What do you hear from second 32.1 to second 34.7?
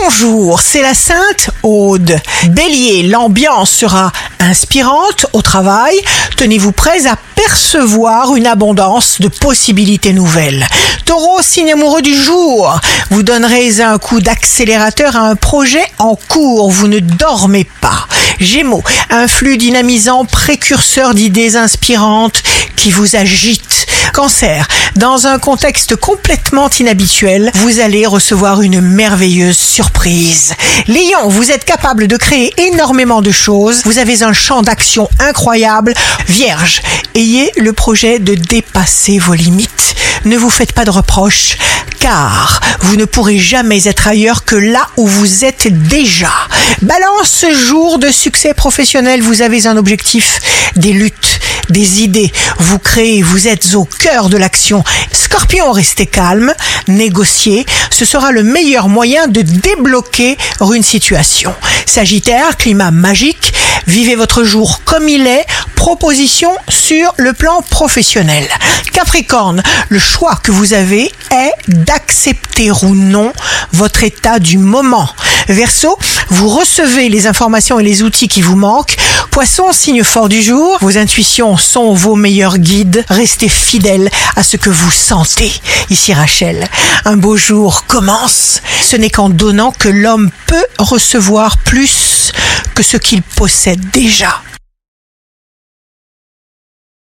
créer énormément de choses. Vous avez un champ